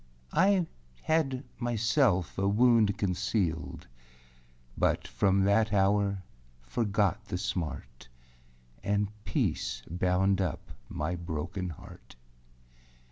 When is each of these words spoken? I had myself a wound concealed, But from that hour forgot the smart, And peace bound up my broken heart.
I 0.33 0.65
had 1.03 1.43
myself 1.59 2.35
a 2.35 2.47
wound 2.47 2.97
concealed, 2.97 3.85
But 4.75 5.07
from 5.07 5.43
that 5.43 5.71
hour 5.71 6.23
forgot 6.63 7.25
the 7.25 7.37
smart, 7.37 8.09
And 8.81 9.09
peace 9.25 9.83
bound 9.87 10.41
up 10.41 10.71
my 10.89 11.13
broken 11.15 11.69
heart. 11.69 12.15